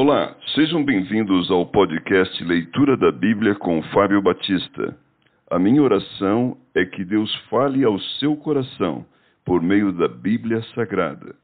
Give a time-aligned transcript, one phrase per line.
[0.00, 4.96] Olá, sejam bem-vindos ao podcast Leitura da Bíblia com Fábio Batista.
[5.50, 9.04] A minha oração é que Deus fale ao seu coração
[9.44, 11.34] por meio da Bíblia Sagrada.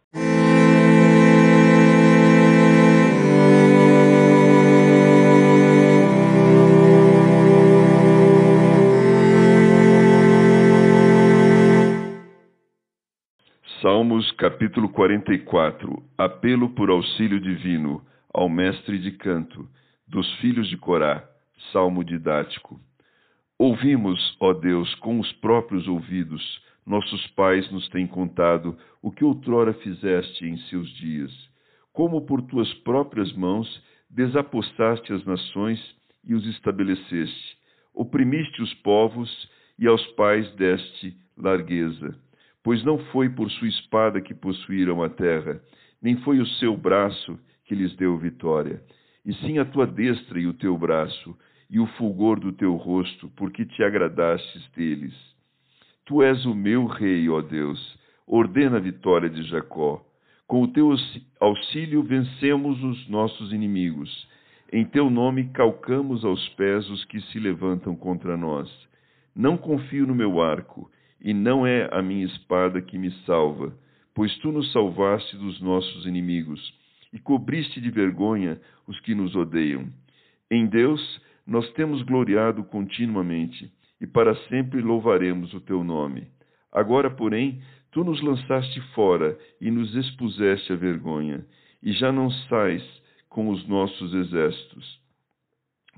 [13.82, 18.00] Salmos capítulo 44 Apelo por auxílio divino
[18.34, 19.68] ao mestre de canto
[20.08, 21.24] dos filhos de Corá,
[21.72, 22.80] salmo didático.
[23.56, 26.42] Ouvimos, ó Deus, com os próprios ouvidos,
[26.84, 31.32] nossos pais nos têm contado o que outrora fizeste em seus dias,
[31.92, 35.80] como por tuas próprias mãos desapostaste as nações
[36.24, 37.56] e os estabeleceste,
[37.94, 39.30] oprimiste os povos
[39.78, 42.18] e aos pais deste largueza.
[42.62, 45.60] Pois não foi por sua espada que possuíram a terra,
[46.02, 48.82] nem foi o seu braço que lhes deu vitória,
[49.24, 51.36] e sim a tua destra e o teu braço,
[51.70, 55.14] e o fulgor do teu rosto, porque te agradastes deles.
[56.04, 60.04] Tu és o meu rei, ó Deus, ordena a vitória de Jacó.
[60.46, 60.94] Com o teu
[61.40, 64.28] auxílio vencemos os nossos inimigos.
[64.70, 68.70] Em teu nome calcamos aos pés os que se levantam contra nós.
[69.34, 73.74] Não confio no meu arco, e não é a minha espada que me salva,
[74.14, 76.83] pois tu nos salvaste dos nossos inimigos
[77.14, 79.88] e cobriste de vergonha os que nos odeiam.
[80.50, 81.00] Em Deus
[81.46, 86.26] nós temos gloriado continuamente e para sempre louvaremos o teu nome.
[86.72, 91.46] Agora, porém, tu nos lançaste fora e nos expuseste a vergonha,
[91.80, 92.82] e já não sais
[93.28, 95.00] com os nossos exércitos.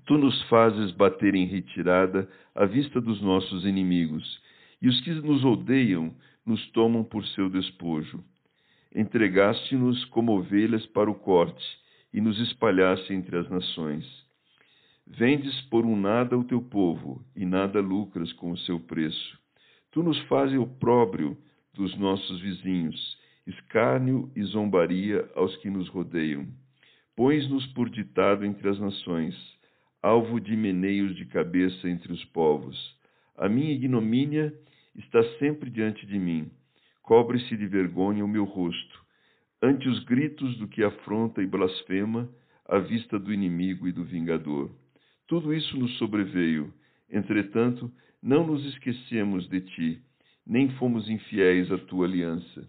[0.04, 4.40] Tu nos fazes bater em retirada à vista dos nossos inimigos
[4.82, 8.22] e os que nos odeiam nos tomam por seu despojo.
[8.96, 11.62] Entregaste-nos como ovelhas para o corte
[12.14, 14.06] e nos espalhaste entre as nações.
[15.06, 19.38] Vendes por um nada o teu povo e nada lucras com o seu preço.
[19.90, 21.36] Tu nos fazes opróbrio
[21.74, 26.46] dos nossos vizinhos, escárnio e zombaria aos que nos rodeiam.
[27.14, 29.36] Pões-nos por ditado entre as nações,
[30.02, 32.96] alvo de meneios de cabeça entre os povos.
[33.36, 34.54] A minha ignomínia
[34.94, 36.50] está sempre diante de mim.
[37.06, 39.00] Cobre-se de vergonha o meu rosto,
[39.62, 42.28] ante os gritos do que afronta e blasfema,
[42.68, 44.72] à vista do inimigo e do vingador.
[45.28, 46.74] Tudo isso nos sobreveio.
[47.08, 47.88] Entretanto,
[48.20, 50.02] não nos esquecemos de ti,
[50.44, 52.68] nem fomos infiéis à tua aliança.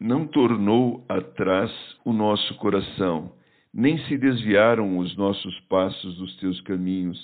[0.00, 1.70] Não tornou atrás
[2.06, 3.34] o nosso coração,
[3.72, 7.18] nem se desviaram os nossos passos dos teus caminhos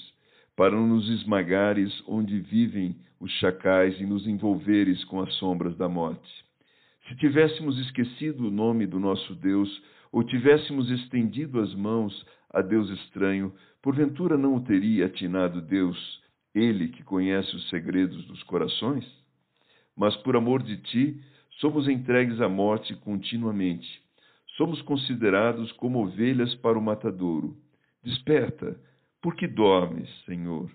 [0.58, 6.28] para nos esmagares onde vivem os chacais e nos envolveres com as sombras da morte.
[7.06, 9.70] Se tivéssemos esquecido o nome do nosso Deus,
[10.10, 16.20] ou tivéssemos estendido as mãos a Deus estranho, porventura não o teria atinado Deus,
[16.52, 19.06] Ele que conhece os segredos dos corações?
[19.96, 21.22] Mas por amor de ti,
[21.60, 23.86] somos entregues à morte continuamente.
[24.56, 27.56] Somos considerados como ovelhas para o matadouro.
[28.02, 28.76] Desperta,
[29.20, 30.70] por que dormes, Senhor?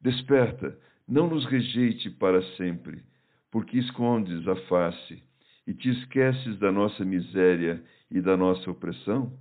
[0.00, 3.02] Desperta, não nos rejeite para sempre,
[3.50, 5.22] porque escondes a face
[5.66, 9.32] e te esqueces da nossa miséria e da nossa opressão?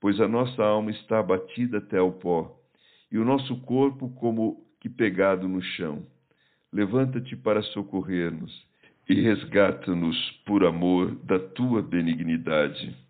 [0.00, 2.58] Pois a nossa alma está abatida até ao pó,
[3.10, 6.06] e o nosso corpo como que pegado no chão.
[6.72, 8.66] Levanta-te para socorrer-nos
[9.08, 10.16] e resgata-nos
[10.46, 12.96] por amor da tua benignidade.